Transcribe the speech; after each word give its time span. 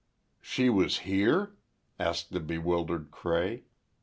"She 0.41 0.67
was 0.67 0.97
here?" 1.05 1.57
asked 1.99 2.31
the 2.31 2.39
bewildered 2.39 3.11
Cray. 3.11 3.65